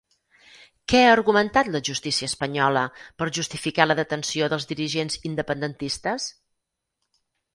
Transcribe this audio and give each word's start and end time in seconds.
Què 0.91 1.01
ha 1.07 1.09
argumentat 1.15 1.67
la 1.73 1.81
justícia 1.89 2.29
espanyola 2.31 2.85
per 3.21 3.27
justificar 3.39 3.87
la 3.89 3.97
detenció 4.01 4.49
dels 4.55 4.67
dirigents 4.73 5.21
independentistes? 5.33 6.29